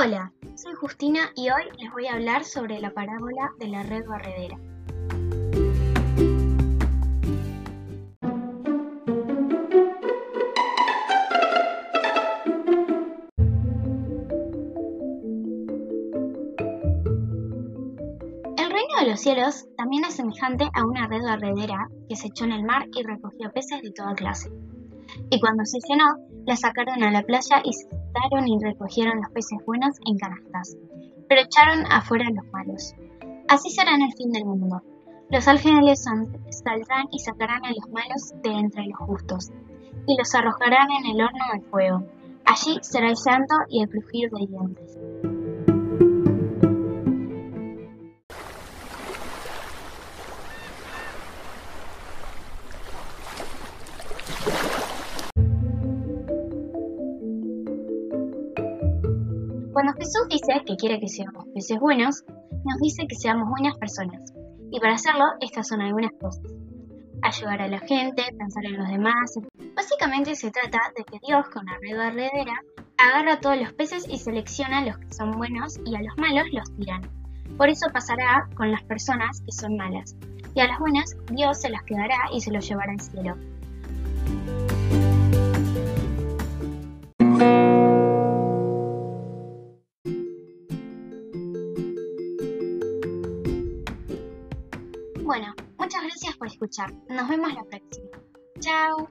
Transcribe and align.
Hola, 0.00 0.32
soy 0.54 0.74
Justina 0.74 1.32
y 1.34 1.50
hoy 1.50 1.62
les 1.76 1.90
voy 1.90 2.06
a 2.06 2.12
hablar 2.12 2.44
sobre 2.44 2.80
la 2.80 2.92
parábola 2.92 3.50
de 3.58 3.66
la 3.66 3.82
red 3.82 4.06
barredera. 4.06 4.56
El 18.56 18.70
reino 18.70 19.00
de 19.00 19.06
los 19.10 19.18
cielos 19.18 19.66
también 19.76 20.04
es 20.04 20.14
semejante 20.14 20.70
a 20.74 20.86
una 20.86 21.08
red 21.08 21.24
barredera 21.24 21.88
que 22.08 22.14
se 22.14 22.28
echó 22.28 22.44
en 22.44 22.52
el 22.52 22.62
mar 22.62 22.86
y 22.96 23.02
recogió 23.02 23.50
peces 23.50 23.82
de 23.82 23.90
toda 23.90 24.14
clase. 24.14 24.48
Y 25.30 25.40
cuando 25.40 25.64
se 25.64 25.78
llenó, 25.88 26.04
la 26.46 26.56
sacaron 26.56 27.02
a 27.02 27.10
la 27.10 27.22
playa 27.22 27.60
y 27.64 27.72
se 27.72 27.88
sentaron 27.88 28.48
y 28.48 28.58
recogieron 28.62 29.20
los 29.20 29.30
peces 29.32 29.58
buenos 29.66 29.96
en 30.06 30.16
canastas, 30.16 30.76
pero 31.28 31.42
echaron 31.42 31.84
afuera 31.90 32.24
los 32.34 32.46
malos. 32.52 32.94
Así 33.48 33.70
será 33.70 33.94
en 33.94 34.02
el 34.02 34.12
fin 34.12 34.30
del 34.30 34.44
mundo. 34.44 34.82
Los 35.30 35.46
ángeles 35.46 36.04
saldrán 36.04 37.06
y 37.12 37.18
sacarán 37.18 37.64
a 37.64 37.70
los 37.70 37.88
malos 37.90 38.32
de 38.42 38.50
entre 38.50 38.86
los 38.86 38.98
justos, 38.98 39.50
y 40.06 40.16
los 40.16 40.34
arrojarán 40.34 40.88
en 40.90 41.06
el 41.14 41.22
horno 41.22 41.44
de 41.52 41.60
fuego. 41.68 42.02
Allí 42.46 42.78
será 42.80 43.08
el 43.08 43.16
llanto 43.16 43.54
y 43.68 43.82
el 43.82 43.90
crujir 43.90 44.30
de 44.30 44.46
dientes. 44.46 44.98
Cuando 59.78 59.92
Jesús 59.92 60.26
dice 60.28 60.60
que 60.66 60.74
quiere 60.74 60.98
que 60.98 61.06
seamos 61.06 61.46
peces 61.54 61.78
buenos, 61.78 62.24
nos 62.64 62.80
dice 62.80 63.06
que 63.08 63.14
seamos 63.14 63.48
buenas 63.48 63.78
personas. 63.78 64.34
Y 64.72 64.80
para 64.80 64.94
hacerlo, 64.94 65.24
estas 65.40 65.68
son 65.68 65.80
algunas 65.80 66.10
cosas. 66.20 66.50
Ayudar 67.22 67.62
a 67.62 67.68
la 67.68 67.78
gente, 67.78 68.24
pensar 68.36 68.64
en 68.64 68.76
los 68.76 68.88
demás. 68.88 69.38
Básicamente 69.76 70.34
se 70.34 70.50
trata 70.50 70.80
de 70.96 71.04
que 71.04 71.20
Dios, 71.24 71.46
con 71.50 71.64
la 71.64 71.78
red 71.80 71.96
barredera, 71.96 72.60
agarra 72.96 73.34
a 73.34 73.40
todos 73.40 73.56
los 73.56 73.72
peces 73.74 74.04
y 74.10 74.18
selecciona 74.18 74.78
a 74.78 74.84
los 74.84 74.98
que 74.98 75.14
son 75.14 75.30
buenos 75.38 75.78
y 75.86 75.94
a 75.94 76.02
los 76.02 76.18
malos 76.18 76.48
los 76.50 76.74
tiran. 76.74 77.02
Por 77.56 77.68
eso 77.68 77.86
pasará 77.92 78.48
con 78.56 78.72
las 78.72 78.82
personas 78.82 79.42
que 79.42 79.52
son 79.52 79.76
malas. 79.76 80.16
Y 80.56 80.60
a 80.60 80.66
las 80.66 80.80
buenas, 80.80 81.16
Dios 81.30 81.60
se 81.60 81.70
las 81.70 81.84
quedará 81.84 82.18
y 82.32 82.40
se 82.40 82.50
los 82.50 82.68
llevará 82.68 82.90
al 82.90 83.00
cielo. 83.00 83.36
Bueno, 95.28 95.54
muchas 95.78 96.02
gracias 96.04 96.38
por 96.38 96.46
escuchar. 96.46 96.90
Nos 97.10 97.28
vemos 97.28 97.52
la 97.52 97.62
próxima. 97.62 98.08
Chao. 98.60 99.10